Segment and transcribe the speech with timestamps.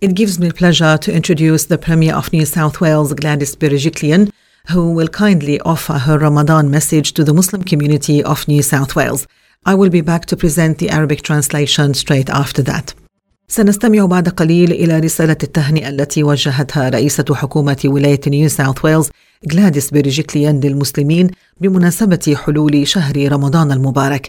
[0.00, 4.30] It gives me pleasure to introduce the Premier of New South Wales, Gladys Berejiklian,
[4.70, 9.26] who will kindly offer her Ramadan message to the Muslim community of New South Wales.
[9.66, 12.94] I will be back to present the Arabic translation straight after that.
[13.48, 19.10] سنستمع بعد قليل إلى رسالة التهنئة التي وجهتها رئيسة حكومة ولاية نيو ساوث ويلز
[19.52, 21.30] غلاديس بيرجيكليان للمسلمين
[21.60, 24.28] بمناسبة حلول شهر رمضان المبارك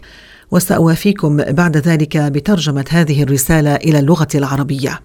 [0.50, 5.00] وسأوافيكم بعد ذلك بترجمة هذه الرسالة إلى اللغة العربية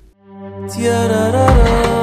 [0.69, 1.96] Tierra.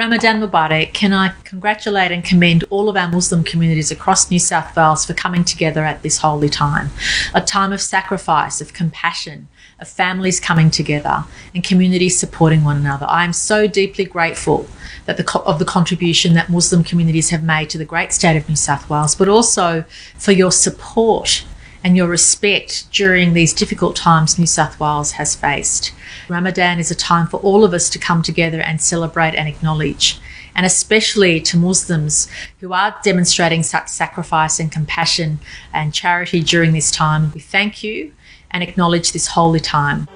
[0.00, 4.74] Ramadan Mubarak, can I congratulate and commend all of our Muslim communities across New South
[4.74, 6.88] Wales for coming together at this holy time,
[7.34, 11.24] a time of sacrifice, of compassion, of families coming together
[11.54, 13.04] and communities supporting one another.
[13.10, 14.66] I am so deeply grateful
[15.04, 18.48] that the, of the contribution that Muslim communities have made to the great state of
[18.48, 19.84] New South Wales, but also
[20.16, 21.44] for your support
[21.82, 25.92] and your respect during these difficult times New South Wales has faced.
[26.28, 30.20] Ramadan is a time for all of us to come together and celebrate and acknowledge.
[30.54, 32.28] And especially to Muslims
[32.60, 35.38] who are demonstrating such sacrifice and compassion
[35.72, 38.12] and charity during this time, we thank you
[38.50, 40.08] and acknowledge this holy time.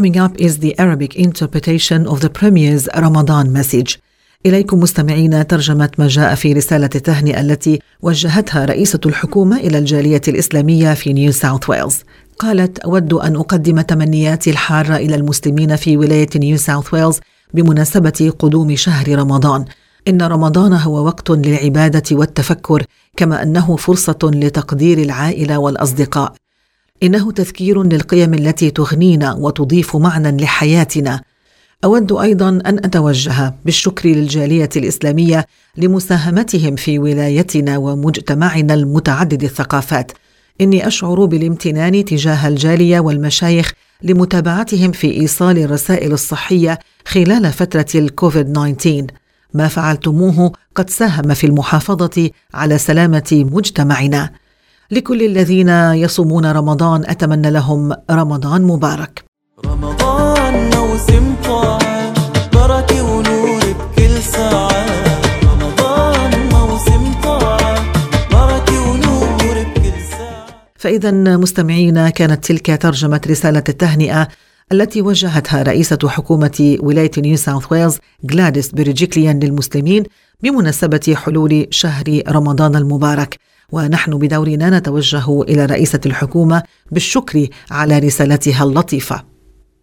[0.00, 3.98] Coming up is the Arabic interpretation of the Premier's Ramadan message.
[4.46, 10.94] إليكم مستمعينا ترجمة ما جاء في رسالة التهنئة التي وجهتها رئيسة الحكومة إلى الجالية الإسلامية
[10.94, 11.98] في نيو ساوث ويلز.
[12.38, 17.20] قالت: أود أن أقدم تمنياتي الحارة إلى المسلمين في ولاية نيو ساوث ويلز
[17.54, 19.64] بمناسبة قدوم شهر رمضان.
[20.08, 22.84] إن رمضان هو وقت للعبادة والتفكر،
[23.16, 26.32] كما أنه فرصة لتقدير العائلة والأصدقاء.
[27.02, 31.20] إنه تذكير للقيم التي تغنينا وتضيف معنى لحياتنا.
[31.84, 35.46] أود أيضا أن أتوجه بالشكر للجالية الإسلامية
[35.76, 40.12] لمساهمتهم في ولايتنا ومجتمعنا المتعدد الثقافات.
[40.60, 43.72] إني أشعر بالامتنان تجاه الجالية والمشايخ
[44.02, 49.06] لمتابعتهم في إيصال الرسائل الصحية خلال فترة الكوفيد 19
[49.54, 54.30] ما فعلتموه قد ساهم في المحافظة على سلامة مجتمعنا.
[54.92, 59.24] لكل الذين يصومون رمضان أتمنى لهم رمضان مبارك.
[59.66, 62.14] رمضان موسم طاعة
[62.52, 64.86] بركة ونور بكل ساعة.
[65.44, 67.92] رمضان موسم طاعة
[68.32, 70.46] بركة ونور بكل ساعة.
[70.78, 74.28] فإذا مستمعينا كانت تلك ترجمة رسالة التهنئة
[74.72, 77.98] التي وجهتها رئيسة حكومة ولاية نيو ساوث ويلز
[78.32, 80.04] غلاديس بريجيكليان للمسلمين
[80.42, 83.38] بمناسبة حلول شهر رمضان المبارك.
[83.72, 89.24] ونحن بدورنا نتوجه إلى رئيسة الحكومة بالشكر على رسالتها اللطيفة.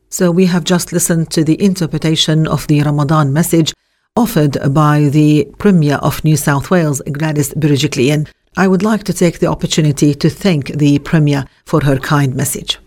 [0.09, 3.73] So we have just listened to the interpretation of the Ramadan message
[4.15, 8.27] offered by the Premier of New South Wales, Gladys Berejiklian.
[8.55, 12.79] I would like to take the opportunity to thank the Premier for her kind message.